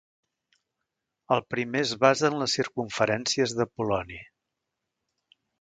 El 1.35 1.43
primer 1.55 1.83
es 1.87 1.93
basa 2.05 2.31
en 2.31 2.39
les 2.45 2.57
Circumferències 2.61 3.55
d'Apol·loni. 3.61 4.21